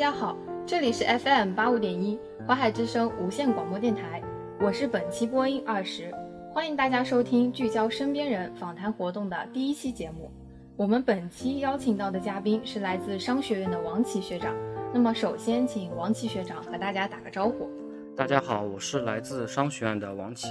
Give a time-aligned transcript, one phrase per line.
[0.00, 0.34] 家好，
[0.64, 2.18] 这里是 FM 八五点一
[2.48, 4.22] 淮海之声无线广播电台，
[4.58, 6.10] 我是本期播音二十，
[6.54, 10.30] 欢迎大家收听聚焦身边人访谈活动的第一期节目。
[10.74, 14.54] 我们本期邀请到的嘉宾是来自商学院的王琦学长。
[14.90, 17.68] 那么首先请王琦学长和大家打个招呼。
[18.16, 20.48] 大家好，我是来自商学院的王琦。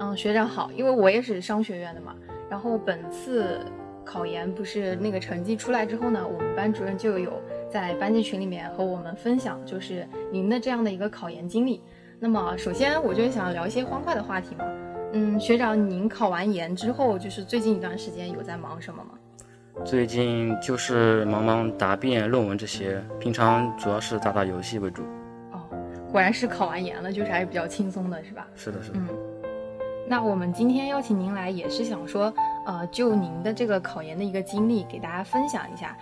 [0.00, 2.16] 嗯，学长好，因为我也是商学院的嘛。
[2.50, 3.64] 然后本次
[4.04, 11.80] 考研不是那个成绩出来之后呢，我们班主任就有在班级群里面和我们分享，就是您的这样的一个考研经历。
[12.18, 14.64] 那么首先我就想聊一些欢快的话题嘛。
[15.12, 19.10] 嗯，学长，您考完研之后，就是最近一段时间有在忙什么吗？
[19.84, 25.02] 最近就是忙忙答辩、论文这些，平常主要是打打游戏为主。
[25.52, 25.62] 哦，
[26.12, 28.46] 果然是考完研了，就是还是比较轻松的，是吧？
[28.54, 28.98] 是的，是的。
[28.98, 29.08] 嗯，
[30.06, 32.32] 那我们今天邀请您来，也是想说，
[32.66, 35.96] 呃，就您的这个考研的一个经历，给大家分享一下。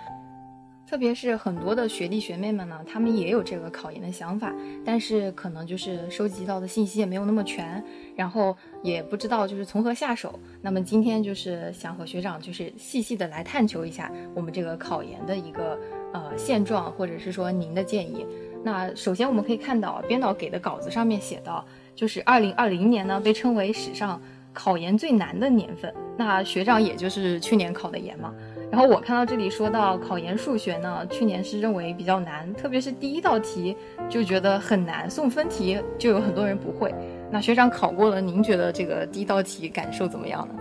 [0.88, 7.84] 特别是很多的学弟学妹们呢，他们也有这个考研的想法，但是可能就是收集到的信息也没有那么全，
[8.16, 10.40] 然后也不知道就是从何下手。
[10.62, 15.78] 那么今天就是想和学长就是细细的来探求一下我们这个考研的一个
[16.14, 18.24] 呃现状，或者是说您的建议。
[18.64, 21.62] 那首先我们可以看到编导给的稿子上面写到，
[21.94, 24.18] 就是二零二零年呢被称为史上
[24.54, 25.92] 考研最难的年份。
[26.16, 28.32] 那学长也就是去年考的研嘛。
[28.78, 33.76] 然后我看到这里说到考研数学呢，去年是认为比较难，特别是第一道题
[34.08, 36.94] 就觉得很难，送分题就有很多人不会。
[37.28, 40.54] 那学长考过了，您觉得这个第一道题感受怎么样呢？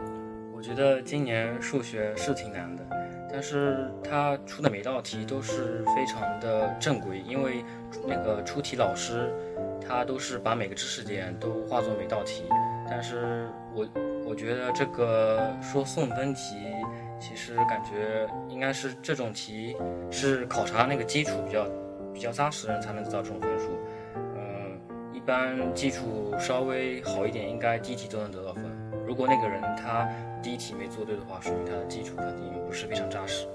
[0.51, 2.83] 我觉得今年数学是挺难的，
[3.31, 7.63] 但是他出的每道题都是非常的正规，因为
[8.07, 9.31] 那个出题老师
[9.79, 12.45] 他都是把每个知识点都化作每道题。
[12.89, 13.87] 但是我
[14.25, 16.55] 我觉得这个说送分题。
[17.19, 19.75] 其实感觉应该是这种题
[20.11, 21.65] 是考察那个基础比较
[22.13, 23.69] 比较扎实的人才能得到这种分数。
[24.15, 24.79] 嗯，
[25.13, 28.63] 一般基础稍微好一点，应该第一题都能得到分。
[29.05, 30.07] 如果那个人他
[30.43, 33.47] 第一题没做对的话，说明他的基础肯定不是非常扎实。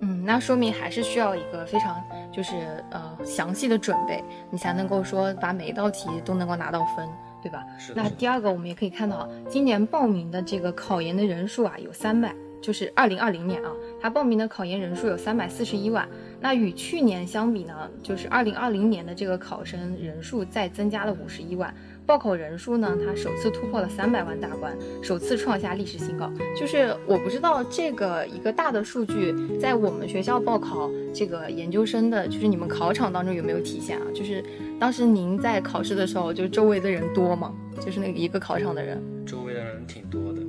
[0.00, 2.00] 嗯，那说明还是需要一个非常
[2.32, 2.54] 就是
[2.90, 7.08] 呃详细的准备，你才能够说把每一道题都能够拿到分，
[7.42, 7.64] 对吧？
[7.78, 7.92] 是。
[7.96, 12.32] 那第二个我们也可以看到，今年报名的这个考研的人数啊有三百。
[12.60, 13.70] 就是二零二零年啊，
[14.00, 16.08] 他报名的考研人数有三百四十一万。
[16.40, 21.74] 那与去年相比呢，就是二零二零年的这个考生人数再增加了五十一万。
[22.06, 26.30] 报考人数呢，它首次突破了三百万大关，首次创下历史新高。
[26.58, 34.06] 就是我不知道这个一个大的数据在我们学校报考这个研究生的，就是你们考场当中有没有体现啊？
[34.14, 34.42] 就是
[34.80, 37.52] 当时您在考试的时候，就周围的人多吗？
[37.84, 40.40] 就是那个一个考场的人，周围的人挺多的，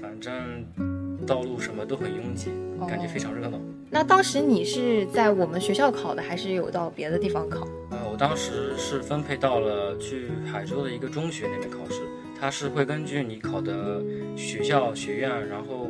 [0.00, 0.93] 反正。
[1.26, 2.50] 道路什么都很拥挤，
[2.88, 3.58] 感觉非常热闹。
[3.90, 7.66] 那当时你是在我们学校考的，还是有到别的地方考？
[7.90, 12.02] 呃，我当时是分配到了去海州的一个中学那边考试，
[12.40, 14.02] 它是会根据你考的
[14.36, 15.88] 学校学院，然后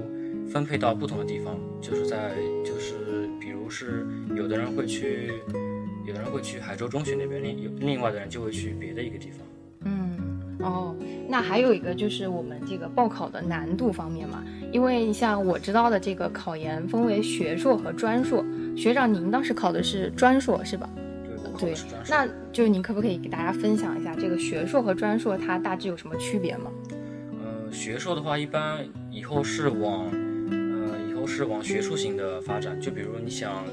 [0.49, 1.57] 分配到不同的地方。
[1.81, 2.35] 就是在
[2.65, 4.07] 就是，比如是
[4.37, 5.33] 有的人会去，
[6.07, 9.39] 有的人会去海州中学那边，另有另外的人就会去别的一个地方。
[9.85, 10.19] 嗯，
[10.61, 10.95] 哦。
[11.27, 18.45] 那还有一个就是我们这个报考的难度方面嘛，因为像我知道的这个考研分为学硕和专硕，
[18.77, 20.91] 学长您当时考的是专硕是吧？
[21.57, 21.73] 对，
[22.09, 26.73] 那就您可不可以给大家分享一下这个学硕和专硕它大致有什么区别吗？
[26.91, 30.07] 呃，学硕的话一般以后是往，
[30.51, 33.65] 呃，以后是往学术型的发展，就比如你想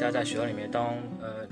[0.00, 0.86] 待在学校里面当，
[1.20, 1.46] 呃。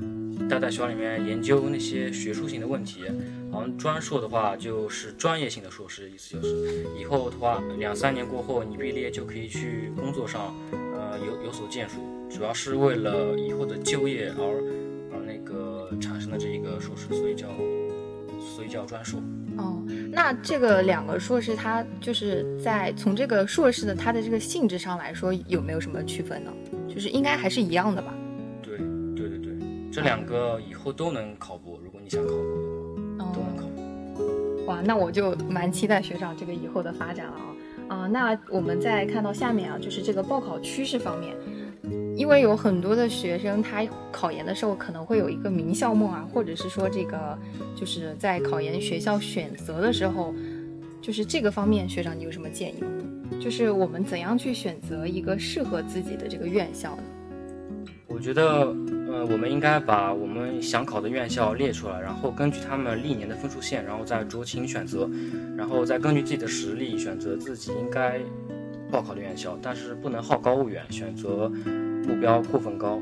[0.48, 3.02] 待在学校里面研究那些学术性的问题，
[3.50, 11.96] 好像专硕的话就是专业性的硕士，意思就是以后的话两三年过后你毕业就可以去工作上，呃有有所建树，
[12.28, 14.44] 主要是为了以后的就业而
[15.12, 17.48] 而那个产生的这一个硕士，所以叫
[18.54, 19.20] 所以叫专硕。
[19.56, 19.80] 哦，
[20.10, 26.52] 那这个两个硕士它就是在从这个硕士的它的这个性质上来说有没有什么区分呢？
[26.92, 28.12] 就是应该还是一样的吧？
[29.94, 33.64] 这两个以后都能考博，如果你想考博的话，都能考。
[34.66, 37.96] 哇，那我就蛮期待学长这个以后的发展了啊！
[37.96, 41.36] 啊，那我们再看到下面啊，就是这个报考趋势方面，
[42.16, 47.38] 因为有很多的学生他考研的时候可能会有一个名校梦啊，或者是说这个
[47.76, 50.34] 就是在考研学校选择的时候，
[51.00, 52.88] 就是这个方面，学长你有什么建议吗？
[53.40, 57.02] 就是我们怎样去选择一个适合自己的这个院校呢？
[58.08, 58.74] 我觉得。
[59.14, 65.08] 呃，我们应该把我们想考的院校列出来，然后根据他们历年的分数线，然后再酌情选择，
[65.56, 68.18] 然后再根据自己的实力选择自己应该
[68.90, 71.48] 报考的院校，但是不能好高骛远，选择
[72.08, 73.00] 目标过分高。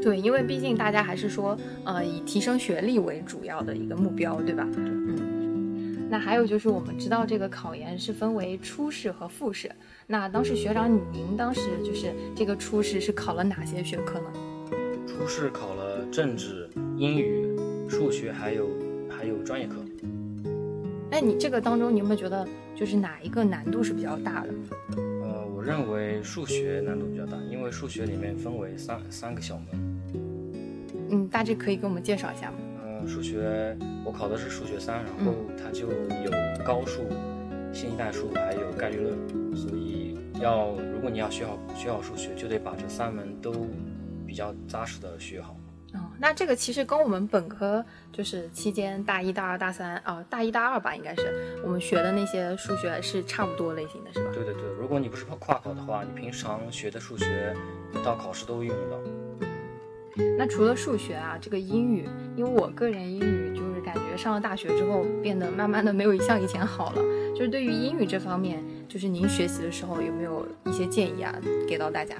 [0.00, 1.54] 对，因为毕竟大家还是说，
[1.84, 4.66] 呃，以提升学历为主要的一个目标，对吧？
[4.74, 6.08] 对嗯。
[6.08, 9.70] 那还有就是，我们知道这个考研是分为初试和复试。
[10.06, 14.32] 那当时学长，您当时就是这个初试是考了哪些学科呢？
[15.16, 17.56] 初试考了政治、英语、
[17.88, 18.68] 数学，还有
[19.08, 19.76] 还有专业课。
[21.08, 22.44] 那你这个当中，你有没有觉得
[22.74, 24.48] 就是哪一个难度是比较大的？
[24.96, 29.66] 呃，我认为数学难度比较大，因为数学里面分为三三个小门。
[31.10, 32.56] 嗯，大致可以给我们介绍一下吗？
[32.84, 37.02] 嗯，数学我考的是数学三，然后它就有高数、
[37.72, 39.16] 线性代数，还有概率论，
[39.56, 43.52] 所以要如果你要学好学好数学，就得把这三门都
[44.34, 45.54] 比较扎实的学好。
[45.92, 54.32] 哦，那这个其实跟我们本科就是期间大一、大二、大三啊，大一、大二吧，应该是我们学的那些数学是差不多类型的，是吧？
[54.34, 57.54] 对对对，如果你不是跨考的话，你平常学的数学
[58.04, 58.98] 到考试都会用到。
[60.36, 67.02] 那除了数学啊，这个英语，因为我个人英语就是感觉上了大学之后变得慢慢的没有像以前好了。
[67.36, 71.32] 就是对于英语这方面，就是您学习的时候有没有一些建议啊，
[71.68, 72.16] 给到大家？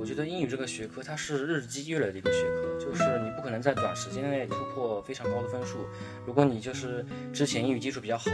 [0.00, 5.80] 我觉得英语这个学科它是日积月累的一个学科，就是你不可能在短时间内突破非常高的分数。
[6.26, 7.04] 如果你就是
[7.34, 8.30] 之前英语基础比较好，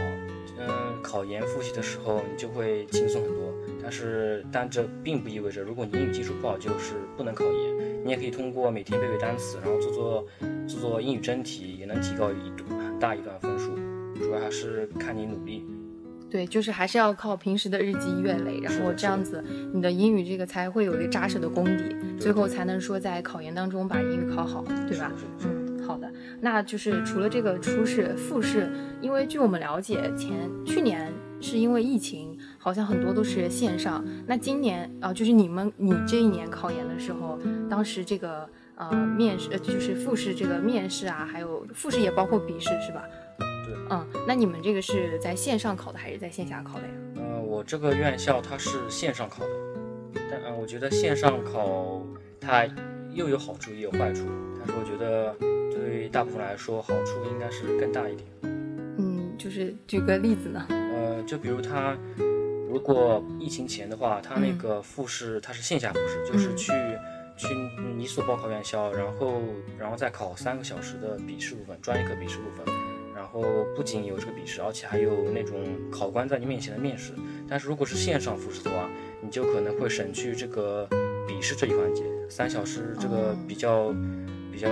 [0.57, 3.53] 嗯，考研复习的时候你就会轻松很多。
[3.81, 8.03] 但是，但这并不意味着如果你英语基础不好就是不能考研。
[8.05, 10.27] 你也可以通过每天背背单词，然后做做
[10.69, 12.49] 做做英语真题，也能提高一
[12.79, 13.75] 很大一段分数。
[14.15, 15.65] 主要还是看你努力。
[16.29, 19.43] 对，就是还是要靠平时的日积月累，然后这样子
[19.73, 25.11] 你的英语这个才会有一个扎实的功底，最后才能说在考研当中把英语考好，对吧？
[25.45, 26.11] 嗯，好的。
[26.39, 28.69] 那就是除了这个初试、复试，
[29.01, 32.37] 因为据我们了解，前去年是因为疫情。
[32.59, 34.03] 好像很多都是线上。
[34.25, 37.39] 那今年啊，就是你们你这一年考研的时候，
[37.69, 43.05] 当时这个呃面试，呃就是复试这个面试啊，还有复试也包括笔试是吧？
[43.67, 43.75] 对。
[43.89, 46.93] 嗯，那你们这个是在线上考的还是在线下考的呀？
[47.17, 49.49] 呃，我这个院校它是线上考的，
[50.31, 52.01] 但嗯，我觉得线上考
[52.39, 52.65] 它
[53.13, 54.25] 又有好处也有坏处，
[54.57, 55.35] 但是我觉得
[55.71, 58.27] 对大部分来说好处应该是更大一点。
[58.97, 60.65] 嗯，就是举个例子呢？
[60.69, 61.95] 呃，就比如它。
[62.69, 66.71] 如果疫情前的话，他那个复试他是线下复试，就是去
[67.37, 67.47] 去
[67.95, 69.41] 你所报考院校，然后
[69.79, 72.65] 然后再考三个小时的笔试部分，专业课笔试部分，
[73.17, 73.41] 然后
[73.75, 75.59] 不仅有这个笔试，而且还有那种
[75.91, 77.13] 考官在你面前的面试。
[77.49, 78.87] 但是如果是线上复试的话，
[79.19, 80.87] 你就可能会省去这个
[81.27, 83.91] 笔试这一环节，三小时这个比较
[84.51, 84.69] 比较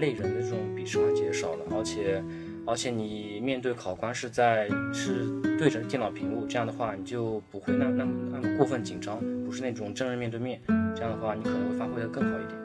[0.00, 2.20] 累人的这种笔试环节少了，而且。
[2.66, 5.26] 而且你面对考官是在是
[5.58, 10.58] 对着电脑屏幕，这样的话你就不会那那么那么过分紧张，不是那种真人面对面，
[10.96, 12.63] 这样的话你可能会发挥的更好一点。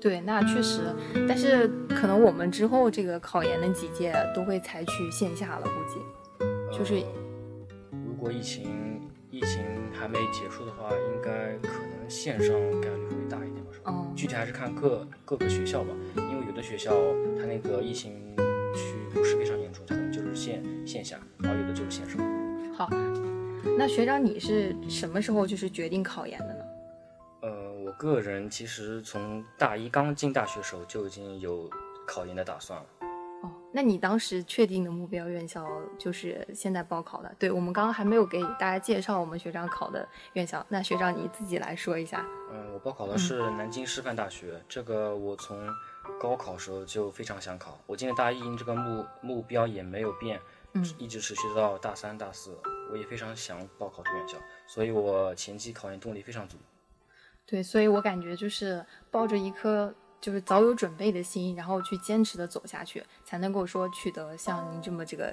[0.00, 0.80] 对，那确实，
[1.28, 6.94] 但是可能我们之后这个考研的几届都会采取线下了，估计就是，
[8.06, 9.00] 如果疫情
[9.30, 9.62] 疫情
[9.92, 13.92] 还没结束的话，应该可能线上概率会大一点吧，是吧？
[13.92, 16.92] 嗯，具体还是看各各个学校吧，因为有的学校
[17.38, 18.12] 它那个疫情。
[18.76, 22.20] 区不是非常严重，它可能就是线线下，然后有的就是线上。
[22.74, 22.90] 好，
[23.78, 26.60] 那学长你是什么时候就是决定考研的呢？
[27.86, 31.70] 呃，我个人其实从大一刚进大学时候就已经有
[32.06, 32.86] 考研的打算了。
[33.42, 35.64] 哦，那你当时确定的目标院校
[35.98, 37.32] 就是现在报考的？
[37.38, 42.26] 对，我们刚刚还没有给大家介绍我们学长考的院校，那学长你自己来说一下。
[42.50, 45.56] 嗯，我报考的是南京师范大学，这个我从。
[46.20, 50.40] 高考时候就非常想考，我今年大一这个目目标也没有变，
[50.72, 52.56] 嗯，一直持续到大三、大四，
[52.92, 54.38] 我也非常想报考这个院校，
[54.68, 56.56] 所以我前期考研动力非常足。
[57.46, 65.32] 对，所以我感觉就是抱着一颗就是早有准备的心，然后去坚持的走下去，才能够说取得像您这么这个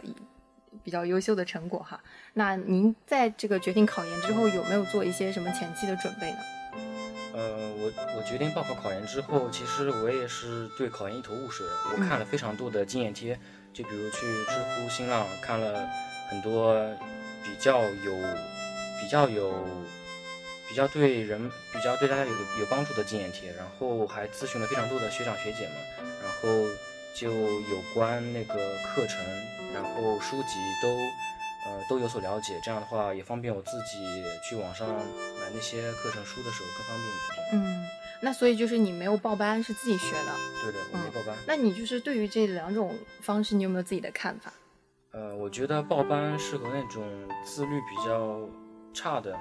[0.83, 1.99] 比较优秀的成果哈。
[2.33, 6.37] 那您在这个决定考研之后，有没有做一些什么前期的准备呢？
[7.35, 11.65] 呃，我我决定报考考研之后，其实我也是对考研一头雾水。
[11.91, 13.39] 我看了非常多的经验贴，
[13.73, 15.89] 就比如去知乎、新浪看了
[16.29, 16.75] 很多
[17.43, 18.13] 比较有、
[19.01, 19.51] 比较有、
[20.73, 25.73] 比较对人、比较对大家有有帮助的经验贴，然后还咨询了非常多的学长学姐们，
[26.19, 26.67] 然后
[27.13, 28.55] 就有关那个
[28.87, 29.23] 课程，
[29.71, 30.89] 然后书籍都。
[31.65, 37.47] 呃，都有所了解，这样的话也方便我自己去网上买那些课程书的时候更方便一点。
[37.53, 37.87] 嗯，
[38.21, 40.31] 那所以就是你没有报班，是自己学的？
[40.61, 41.33] 对的，我没报班。
[41.47, 44.51] 那你就是对于这两种方式，你有没有自己的看法？
[45.13, 47.01] 呃，我觉得报班适合那种
[47.45, 48.41] 自律比较
[48.93, 49.33] 差的，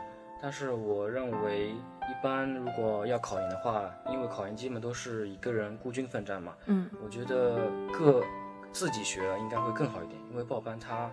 [0.43, 6.91] 但是我认为一般如果要考研的话，因为考研基本都是一个人孤军奋战嘛，嗯。
[7.01, 8.25] 我觉得各
[8.73, 11.09] 自己学应该会更好一点，因为报班它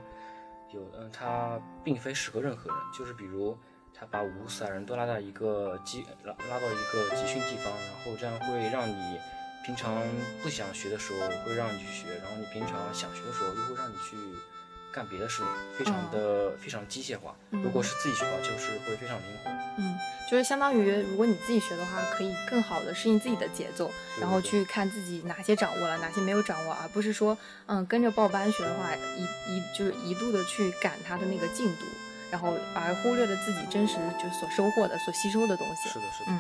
[0.72, 3.56] 有，嗯，它并非适合任何人，就是比如
[3.94, 9.20] 他把五四海人都拉到一个集拉拉到一个集训地方，然后这样会让你
[9.64, 9.94] 平常
[10.42, 14.18] 不想学的时候会让你去学，然后你平常想学的时候又会让你去
[14.92, 15.46] 干别的事情，
[15.78, 17.36] 非常的、非常机械化。
[17.52, 19.52] 嗯如果是自己学的话，就是会非常灵活。
[19.78, 19.98] 嗯，
[20.30, 29.24] 就是相当于如果你自己学的话，可以更好的适应自己的节奏，对然后去看自己哪些掌握了，哪些没有掌握，而不是说，嗯，跟着报班学的话，一
[29.56, 31.86] 一就是一度的去赶他的那个进度，
[32.32, 35.90] 然后而忽略了自己真实就所收获的、所吸收的东西。
[35.90, 36.32] 是的，是的。
[36.32, 36.40] 嗯，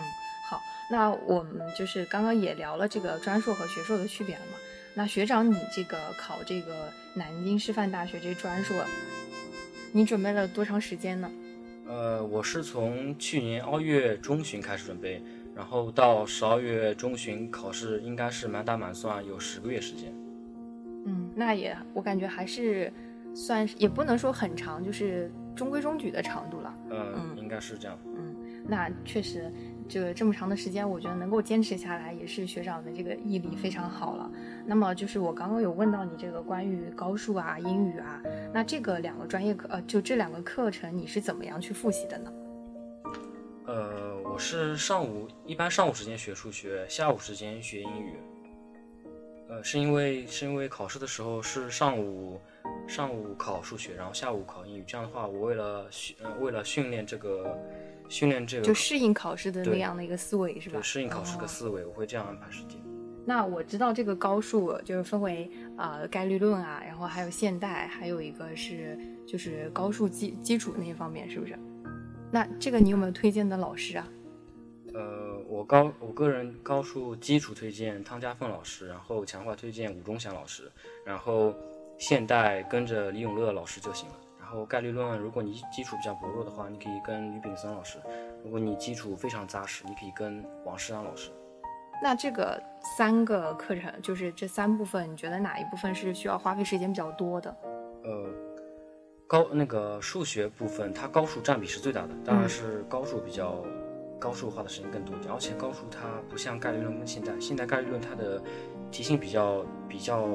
[0.49, 4.57] 好，那我们就是刚刚也聊了这个专硕和学硕的区别了嘛。
[4.95, 8.75] 那学长，你这个考这个南京师范大学这专硕，
[9.91, 11.31] 你准备了多长时间呢？
[11.87, 15.23] 呃，我是从去年二月中旬开始准备，
[15.55, 20.13] 然后到十二月中旬考试，应该是满打满算有十个月时间。
[21.05, 22.91] 嗯，那也我感觉还是
[23.33, 26.75] 算是，也不能说很长，就是中规中矩的长度了。
[26.91, 27.97] 嗯，嗯应该是这样。
[28.05, 28.35] 嗯，
[28.67, 29.51] 那确实，
[29.87, 34.31] 就这么长的时间，我觉得能够坚持下来，也是学长的这个毅力非常好了。
[34.69, 38.21] 那么就是我刚刚有问到你这个关于高数啊、英语啊，
[38.53, 42.31] 那这个两个专业课，呃，就这两个课程，你是怎么样去复习的呢？
[43.65, 48.13] 呃，我是上午一般上午时间学数学，下午时间学英语。
[49.49, 52.39] 呃，是因为是因为考试的时候是上午
[52.87, 57.57] 上午考数学，然后下午考英语，这样的话，我为了训呃为了训练这个
[58.07, 60.77] 训练这个就适应考试的那样的一个思维是吧？
[60.77, 62.77] 对适应考试哦的思维，我会这样安排时间。
[63.25, 68.97] 那我知道这个高数就是分为呃概率论啊，然后还有现代，还有一个是
[69.27, 71.57] 就是高数基基础那一方面，是不是？
[72.31, 74.07] 那这个你有没有推荐的老师啊？
[74.93, 80.71] 呃，我高我个人高数基础推荐汤家凤老师，然后强化推荐吴忠祥老师，
[81.05, 81.53] 然后
[81.99, 84.15] 现代跟着李永乐老师就行了。
[84.39, 87.99] 然后概率论，如果你基础比较薄弱的话，你可以跟吕炳森老师；
[88.43, 91.29] 如果你基础非常扎实，你可以跟王世安老师。
[92.01, 92.61] 那这个
[92.97, 97.55] 三个课程，就是这三部分，你觉得哪一部分是需要花费时间比较多的？
[98.03, 98.25] 呃，
[99.27, 103.63] 高那个数学部分，它高数占比是最大的，当然是高数比较
[104.17, 108.41] 高数花的时间更多一点，而且高数它不像概率论跟现代，现代概率论它的
[108.89, 110.25] 题型比较比较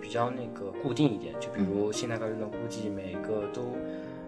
[0.00, 3.62] 比较那个固定一点，就比如现代概率论估计每个都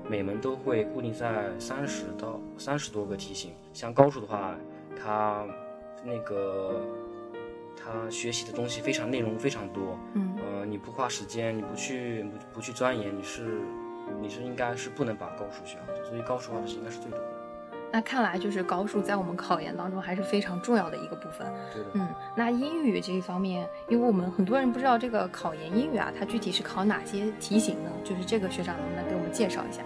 [0.09, 4.57] 每门都会固定在三十到三十多个题型，像高数的话，
[5.01, 5.47] 它
[6.05, 6.81] 那个
[7.77, 13.61] 他学习的东西非常内容非常多，嗯呃，你不花时间，你不去不不去钻研，你是
[14.21, 17.25] 你是应该是不能把高数学好的，所以高数花的时间应该是最多的。
[17.95, 21.47] 那看来就是高数在我们考研当中还是非常重要的一个部分。
[21.75, 27.91] 对的，嗯，那英语这一方面，因为我们很多人不知道这个考研英语啊，它具体是考哪些题型呢？
[28.03, 29.83] 就是这个学长能不能给我们介绍一下？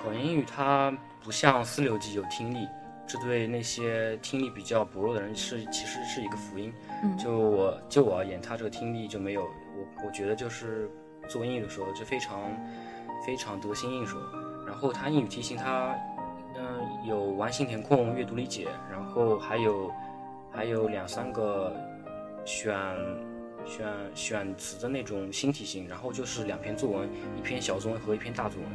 [0.00, 2.68] 考研英语它不像四六级有听力，
[3.06, 6.72] 这对那些听力比较薄弱的人是其实是一个福音。
[7.02, 10.90] 嗯就我就我而言，他这个听力就没有我我觉得就是
[11.28, 12.40] 做英语的时候就非常
[13.26, 14.16] 非常得心应手。
[14.66, 15.94] 然后他英语题型它
[16.56, 19.90] 嗯、有完形填空、阅读理解，然后还有
[20.52, 21.74] 还有两三个
[22.44, 22.72] 选
[23.66, 28.70] 选选词的那种新题型，然后就是两篇作文，一篇小作文和一篇大作文，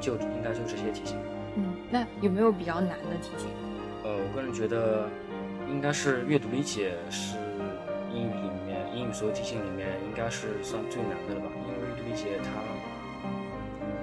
[0.00, 1.18] 就应该就这些题型。
[1.92, 3.48] 嗯，那有没有比较难的题型？
[4.04, 5.08] 呃，我个人觉得
[5.68, 7.36] 应该是阅读理解是
[8.12, 11.46] 英语里面英语所有题型里面应该是算最难的了吧？
[11.68, 12.50] 因为阅读理解它，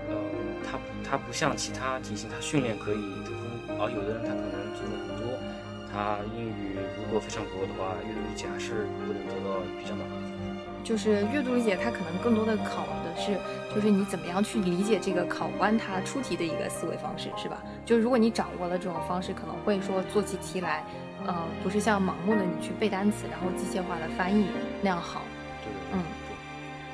[0.10, 0.16] 呃，
[0.64, 3.32] 它它不像其他题型，它训练可以得
[3.68, 5.34] 分，而有的人他可能做了很多，
[5.92, 10.38] 他英语如果非常薄的话，阅读理解还是不能得到比较满的分数。
[10.84, 13.38] 就是阅读理解，它可能更多的考的是，
[13.74, 17.62] 就是你怎么样去理解这个考官他出题的一个思维方式，是吧？
[17.86, 20.84] 就是如果你掌握了这种方式，可能会说做起题来，
[21.26, 24.48] 呃，不是像盲目的你去背单词，然后机械化的翻译
[24.82, 25.22] 那样好。
[25.64, 26.04] 对对嗯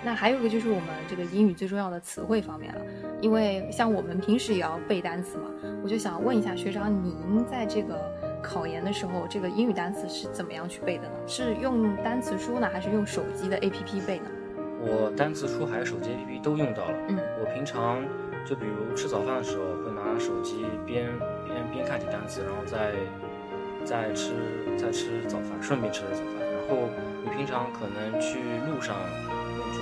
[0.03, 2.81] 那还有一个就是我们这个英语最重要的词汇方面了，
[3.21, 5.49] 因为像我们平时也要背单词嘛，
[5.83, 7.99] 我就想问一下学长，您在这个
[8.39, 11.15] 考研的时候，这个英语单词是怎么样去背的呢？
[11.25, 14.25] 是用单词书呢，还是用手机的 APP 背呢？
[14.85, 16.97] 我单词书还有手机 APP 都用到了。
[17.09, 18.05] 嗯我平常
[18.45, 21.09] 就比如吃早饭的时候，会拿手机边
[21.45, 22.93] 边边看几单词，然后再
[23.83, 24.33] 再吃
[24.77, 26.45] 再吃早饭，顺便吃早饭。
[26.45, 26.89] 然后
[27.23, 28.37] 你平常可能去
[28.69, 28.95] 路上
[29.57, 29.81] 那种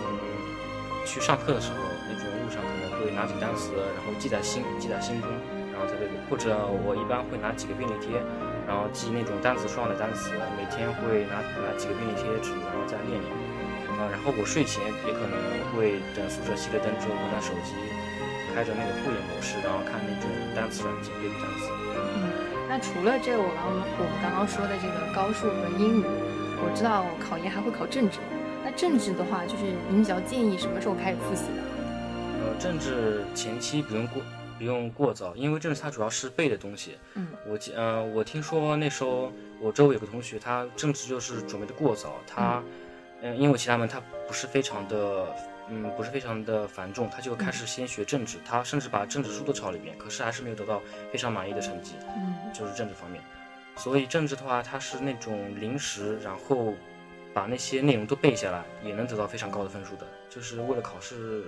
[1.06, 5.28] 去上课的时候，那种路上可能会拿几单词，然后记在心记在心中，
[5.72, 6.56] 然后再背背，或者
[6.88, 8.24] 我一般会拿几个便利贴，
[8.68, 13.28] 然后记那种单词书上的单词，每天会拿拿几个便利贴纸，然后再练练。
[14.04, 15.40] 啊，然后我睡前也可能
[15.72, 17.72] 会等宿舍熄了灯之后，拿手机
[18.54, 21.72] 开着那个护眼模式，然后看那种单词软件背背单词。
[22.20, 22.28] 嗯，
[22.68, 26.04] 那除了这，我刚我们刚刚说的这个高数和英语，
[26.60, 28.20] 我知道考研还会考政治。
[28.66, 31.64] 那政治的话，就是您比较建议什么时候开始复习呢？
[32.44, 34.22] 呃，政治前期不用过
[34.58, 36.98] 不用过早，因为政治它主要是背的东西。
[37.16, 42.64] 嗯，我记呃，我听说那时候我周围有个同学，他政治就是准备的过早，他嗯，
[43.38, 45.36] 因为其他门它不是非常的
[45.70, 51.94] 嗯不是非常的繁重，他就开始先学政治，他甚至把政治书都抄了一遍，可是还是没有得到非常满意的成绩。
[52.16, 53.22] 嗯，就是政治方面，
[53.76, 56.74] 所以政治的话，它是那种临时，然后
[57.34, 61.46] 把那些内容都背下来，也能得到非常高的分数的，就是为了考试。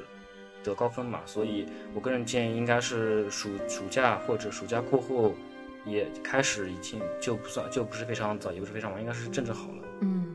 [0.63, 5.35] 得高分嘛，所以我个人建议应该是暑暑假或者暑假过后，
[5.85, 9.83] 也开始已经就不算就不是非常早，也不是非常晚，应该是政治好了。
[10.01, 10.25] 嗯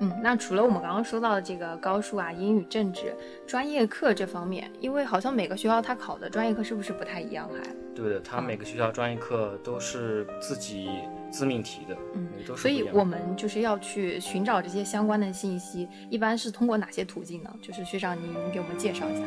[0.00, 3.14] 嗯，那除了我们刚刚说到的这个高数啊、英语、政治
[3.46, 7.48] 专业课这方面，因为好像每个学校它考的专业课是不是不太一样？
[7.48, 10.88] 还对的，它每个学校专业课都是自己
[11.30, 17.52] 自命题的，嗯，都是所以我们就是要去寻找这些相关的信息，一般是通过哪些途径呢？
[17.60, 19.24] 就是学长，您给我们介绍一下。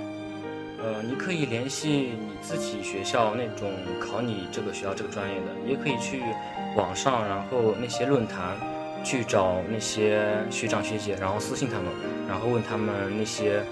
[0.84, 3.72] 呃，你可以联系你自己学校那种
[4.02, 6.22] 考你这个学校这个专业的，也可以去
[6.76, 8.58] 网上，然后那些论坛
[9.02, 11.86] 去找那些学长学姐，然后私信他们，
[12.28, 13.64] 然后问他们那些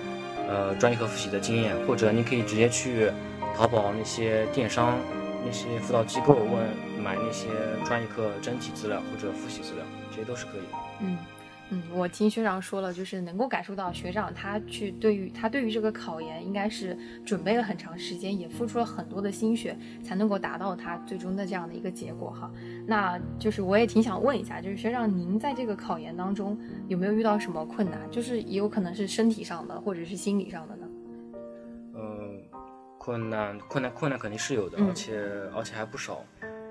[0.48, 3.12] 呃专业课复习的经验，或者你可以直接去
[3.58, 4.98] 淘宝那些电商
[5.46, 6.64] 那些辅导机构问
[7.04, 7.48] 买那些
[7.86, 10.78] 专业课真题资料或者复习资料，这些都是可以的。
[11.02, 11.18] 嗯。
[11.74, 22.52] 嗯，我听学长说了，就是能够感受到学长他去对于他对于这个考研应该是准备了很长时间，也付出了很多的心血，才能够达到他最终的这样的一个结果哈。
[22.86, 28.02] 那就是我也挺想问一下，就是学长您在这个考研当中有没有遇到什么困难？
[28.12, 30.86] 就是也有可能是身体上的，或者是心理上的呢？
[31.96, 32.42] 嗯，
[32.98, 35.18] 困难困难困难肯定是有的，而且
[35.56, 36.22] 而且还不少。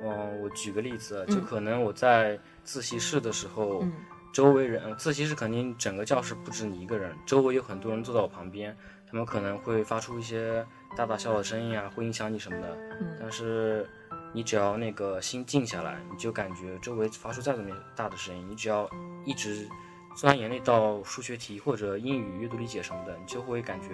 [0.03, 3.83] 嗯，我举个例子，就可能我在自习室的时候。
[4.33, 8.77] 周围人，自习室肯定整个教室不止你一个人，周围有很多人坐在我旁边，
[9.11, 10.65] 他们可能会发出一些
[10.97, 12.77] 大大小小的声音啊，会影响你什么的。
[13.01, 13.17] 嗯。
[13.19, 13.89] 但是
[14.33, 18.89] 你只要那个心静下来，你就感觉周围发出再怎么大的声音，你只要
[19.25, 19.69] 一直
[20.15, 23.89] 钻研那道数学题或者英语阅读理解什么的，你就会感觉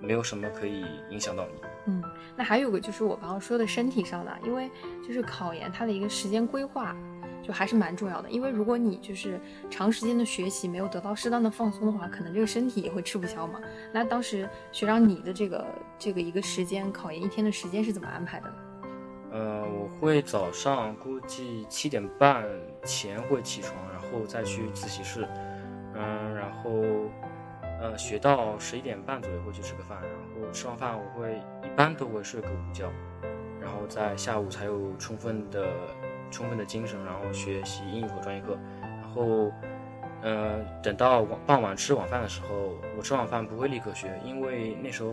[0.00, 1.52] 没有什么可以影响到你。
[1.86, 2.00] 嗯，
[2.36, 4.70] 那还有个就是我刚刚说的身体上的，因为
[5.04, 6.96] 就是考研它的一个时间规划。
[7.42, 13.60] 就还是蛮重要的，因为如果你就是长时间的学习没有得到适当的放松的话，可能这个身体也会吃不消嘛。
[13.92, 15.66] 那当时学长你的这个
[15.98, 18.54] 这个一个时间考研一天的时间是怎么安排的？
[19.32, 22.44] 呃，我会早上估计七点半
[22.84, 25.26] 前会起床，然后再去自习室，
[25.94, 26.70] 嗯，然后
[27.80, 31.32] 呃学到十一点半左右会去吃个饭，然后吃完饭我会
[31.64, 32.88] 一般都会睡个午觉，
[33.60, 35.66] 然后在下午才有充分的。
[36.32, 39.52] 充分的精神，然后学习英语和专业课，然后，
[40.22, 42.48] 呃，等到晚傍晚吃晚饭的时候，
[42.96, 45.12] 我吃晚饭不会立刻学，因为那时候，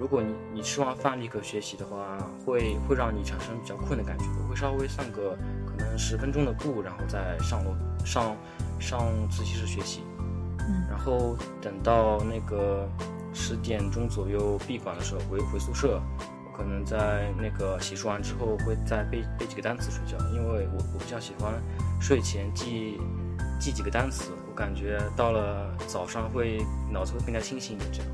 [0.00, 8.36] 如果你你吃完饭立刻学习的话，会会让你产生比较困的感觉，我会稍微散个可能十分钟的步，然后再上楼上
[8.80, 10.02] 上自习室学习，
[10.60, 12.88] 嗯，然后等到那个
[13.34, 16.00] 十点钟左右闭馆的时候回回宿舍。
[16.58, 21.54] 可能在那个洗漱完之后，会再背背几个单词睡觉，因为我我比较喜欢
[22.00, 23.00] 睡前记
[23.60, 26.58] 记几个单词，我感觉到了早上会
[26.90, 27.90] 脑子会更加清醒一点。
[27.92, 28.08] 这样。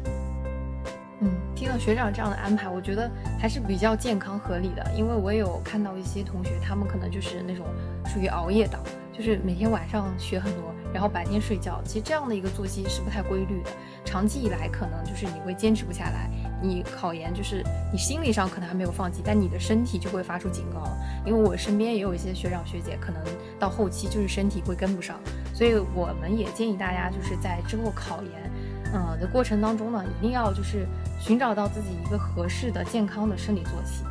[1.20, 7.64] 嗯，听到学长这样的安排，我觉得还是比较健康合理的，因为我有看到一些同学，他们可能就是那种
[8.04, 13.70] 属于熬夜党，就是每天晚上学很多，然后白天睡觉，其实这样的一个作息是不太规律的，
[14.04, 16.28] 长期以来可能就是你会坚持不下来。
[16.60, 17.62] 你考研就是
[17.94, 20.98] 你心理上可能还没有放弃，但你的身体就会发出警告了。
[21.24, 23.22] 因为我身边也有一些学长学姐，可能
[23.56, 25.16] 到后期就是身体会跟不上，
[25.54, 28.50] 所以我们也建议大家就是在之后考研，
[28.92, 30.88] 嗯的过程当中呢，一定要就是
[31.20, 34.02] 寻找到自己一个合适的健康的生理作息。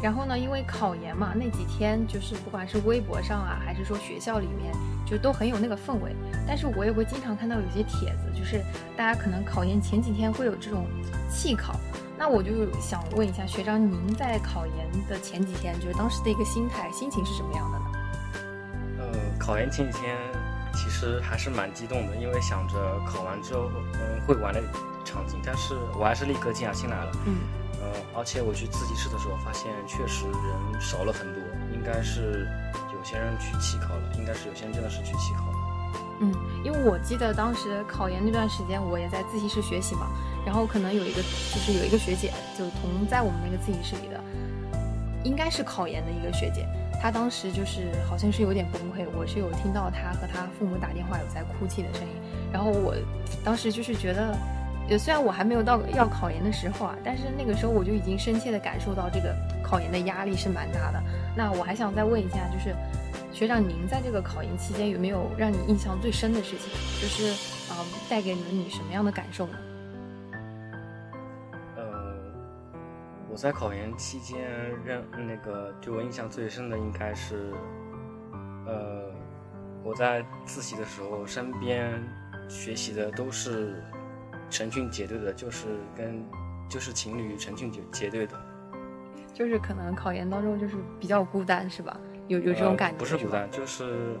[0.00, 4.72] 然后呢，因为考研嘛，那几天就是不管是微博上啊，还是说学校里面，
[5.04, 6.14] 就都很有那个氛围。
[6.46, 8.62] 但是我也会经常看到有些帖子，就是
[8.96, 10.86] 大家可能考研前几天会有这种
[11.28, 11.74] 弃考。
[12.18, 17.84] 那我就想问一下学长，您在考研的前几天，就是当时的一个心态、心情是什么样的呢？
[18.98, 19.06] 呃，
[19.38, 20.16] 考研前几天
[20.72, 22.74] 其实还是蛮激动的，因为想着
[23.06, 24.62] 考完之后，嗯，会玩的
[25.04, 25.40] 场景。
[25.44, 27.12] 但是我还是立刻静下心来了。
[27.26, 27.36] 嗯。
[27.82, 31.42] 呃，而且我去自习室的时候，发现确实人少了很多，
[31.74, 32.46] 应该是
[32.94, 35.58] 有些人去弃考了，应该是有些人真的是去弃考了。
[36.20, 40.06] 嗯，因为我记得当时考研那段时间，我也在自习室学习嘛，
[40.44, 44.20] 然后可能有一个就是有一个学姐，就同在我们那个自习室里的，
[45.24, 46.66] 应该是考研的一个学姐，
[47.00, 52.14] 她当时就是好像是有点崩溃，我是有听到她和她父母打电话有在哭泣的声音，
[52.52, 52.94] 然后我
[53.44, 54.36] 当时就是觉得。
[54.98, 61.02] 虽然我还没有到要考研的时候啊，但是那个时候我就已经深切的感受到这个考研的压力是蛮大的。
[61.34, 62.74] 那我还想再问一下，就是
[63.32, 66.68] 学长您在这个考研期间有没有让你印象最深的事情？
[67.00, 67.32] 就是
[67.70, 69.54] 嗯，带给了你什么样的感受呢？
[73.32, 74.38] 我在考研期间
[74.84, 77.50] 认那个对我印象最深的应该是，
[78.66, 79.10] 呃，
[79.82, 81.90] 我在自习的时候身边
[82.48, 83.82] 学习的都是。
[84.50, 85.66] 成群结队的，就是
[85.96, 86.22] 跟
[86.68, 88.38] 就是情侣成群结结队的，
[89.32, 91.98] 就是可能考研当中就是比较孤单，是吧？
[92.28, 92.98] 有有这种感觉？
[92.98, 94.18] 不是孤单，就是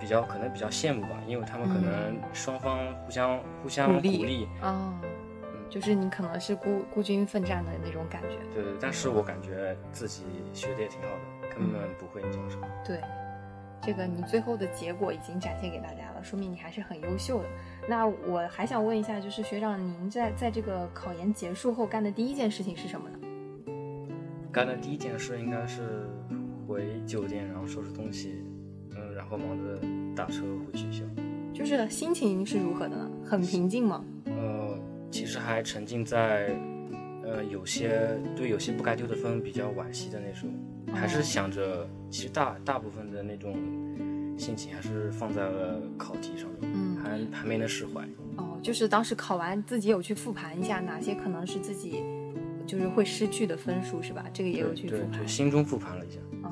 [0.00, 4.92] 比较可能比较羡慕吧，因为他们可能双方互相互相鼓励啊，
[5.72, 8.36] 就是你可能是孤孤军奋战的那种感觉。
[8.54, 12.68] 对对，但是我感觉自己学的也挺好的，根本不会影响什么。
[12.84, 13.00] 对。
[13.84, 17.48] 这个你最后的结果已经展现给大家了，说明你还是很优秀的。
[17.88, 23.18] 那我还想问一下，就是学长，您在在这个考研结束后干的第一件事情是什么呢？
[24.52, 26.08] 干的第一件事应该是
[26.68, 28.44] 回酒店，然后收拾东西，
[28.94, 29.80] 嗯，然后忙着
[30.14, 31.02] 打车回学校。
[31.52, 33.10] 就是心情是如何的呢？
[33.26, 34.04] 很平静吗？
[35.12, 36.56] 呃，其实还沉浸在，
[37.22, 40.50] 呃，有些对有些不该丢的分比较惋惜的那种。
[40.94, 43.54] 还是想着，其实大大部分的那种
[44.36, 48.02] 心情还是放在了考题上面，嗯，还还没能释怀。
[48.36, 52.02] 哦，就是当时考完自己有去复盘一下，哪些可能是自己
[52.66, 54.26] 就是会失去的分数，是吧？
[54.32, 56.18] 这个也有去复盘，心中复盘了一下。
[56.42, 56.50] 哦，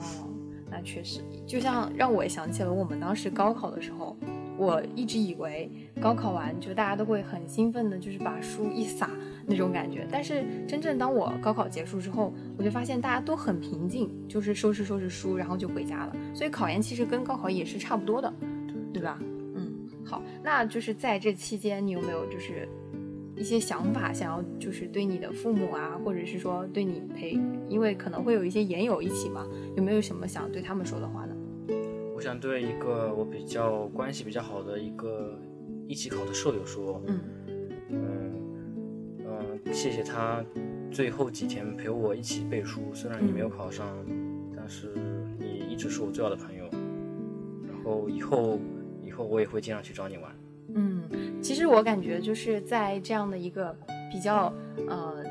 [0.70, 4.16] 那确实，就像让我想起了我们当时高考的时候，
[4.56, 5.70] 我一直以为
[6.00, 9.10] 高考完就大家都会很兴奋的，就是把书一撒。
[9.46, 16.16] 那种感觉，但是真正当我高考结束之后，我就发现大家都很平静，就是收拾收拾书，然后就回家了。
[16.32, 18.32] 所以考研其实跟高考也是差不多的，
[18.92, 19.18] 对吧？
[19.56, 19.72] 嗯，
[20.04, 22.68] 好，那就是在这期间，你有没有就是
[23.34, 27.36] 一些想法，想要就是对你的父母啊，或者是说对你陪，
[27.68, 29.44] 因为可能会有一些研友一起嘛，
[29.76, 31.34] 有没有什么想对他们说的话呢？
[32.14, 35.40] 我想对一个我比较关系比较好的一个
[35.90, 37.20] 一起考的舍友说，嗯
[37.88, 37.98] 嗯
[39.26, 39.74] 嗯。
[39.74, 40.40] 谢谢他，
[40.88, 42.94] 最后几天陪我一起背书。
[42.94, 43.88] 虽然你没有考上，
[44.54, 44.94] 但是
[45.36, 46.64] 你一直是我最好的朋友。
[47.66, 48.60] 然后以后，
[49.02, 50.32] 以后我也会经常去找你玩。
[50.76, 51.02] 嗯，
[51.42, 53.76] 其实我感觉就是在这样的一个
[54.12, 54.54] 比较
[54.86, 55.24] 呃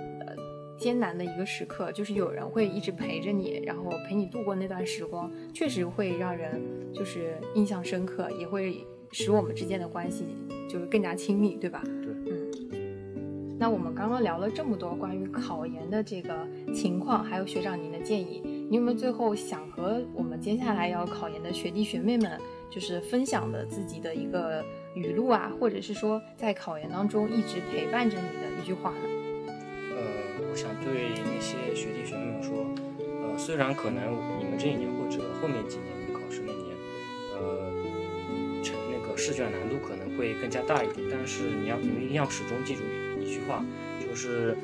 [0.78, 6.62] 艰难的一个时刻，就是有人会一直陪着你，然后陪你度过那段时光，确实会让人
[6.94, 10.26] 就是印象深刻，也会使我们之间的关系
[10.70, 11.82] 就是更加亲密，对吧？
[11.84, 12.50] 对，嗯。
[13.62, 22.40] 那我们刚刚聊了这么多关于考研的这个情况，还有学长您的建议，你有没有最后想和我们接下来要考研的学弟学妹们，
[22.72, 24.64] 就是分享的自己的一个
[24.96, 29.10] 语录啊，或者是说在考研当中一直陪伴着你的一句话呢？
[29.92, 32.66] 呃，我想对那些学弟学妹们说，
[32.98, 35.99] 呃，虽然可能你们这一年或者后面几年
[39.30, 42.82] 试卷难度可能会更加大一点，但是你要你们一定要始终记住。
[43.22, 43.64] 一句话
[44.04, 44.58] 就是，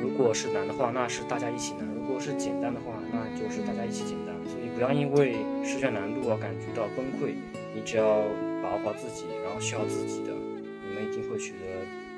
[0.00, 4.32] 如果是难的话，那是大家一起难；如果是简单的话，那就是大家一起简单。
[4.46, 7.34] 所以不要因为试卷难度而感觉到崩溃，
[7.74, 8.22] 你只要
[8.62, 11.66] 把握好自己，然后需要自己的，你们一定会取得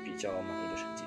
[0.05, 1.01] 比较满意的成绩。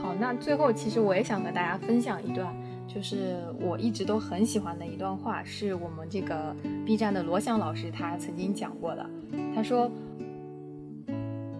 [0.00, 2.54] 好，那最后其实我也想和大家分享一段，
[2.94, 9.08] 就是我一直都很喜欢的一段话，是我们这个 B 站的罗翔老师他曾经讲过的，
[9.54, 9.90] 他说。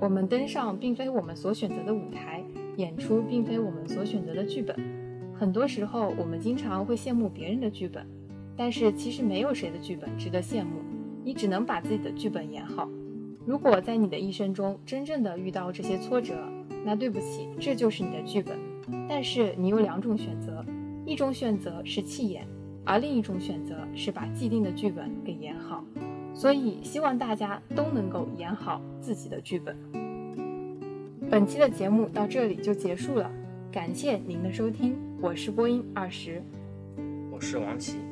[0.00, 2.42] 我们登上并非我们所选择的舞台，
[2.76, 4.76] 演出并非我们所选择的剧本。
[5.32, 8.04] 很多时候，我们经常会羡慕别人的剧本，
[8.56, 10.82] 但是其实没有谁的剧本值得羡慕。
[11.22, 12.88] 你只能把自己的剧本演好。
[13.46, 16.34] 如果在你的一生中真正的遇到这些挫折，
[16.84, 18.58] 那对不起，这就是你的剧本。
[19.08, 20.66] 但是你有两种选择，
[21.04, 22.46] 一种选择是弃演，
[22.84, 25.84] 而另一种选择是把既定的剧本给演好。
[26.34, 29.76] 所以，希望大家都能够演好自己的剧本。
[31.30, 33.30] 本期的节目到这里就结束了，
[33.70, 36.42] 感谢您的收听，我是播音二十，
[37.30, 38.11] 我是王琦。